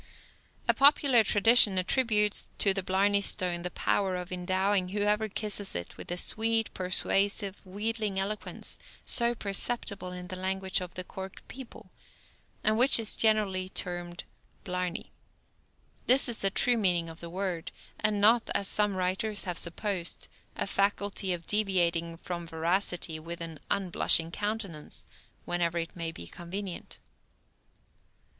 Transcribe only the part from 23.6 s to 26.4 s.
unblushing countenance, whenever it may be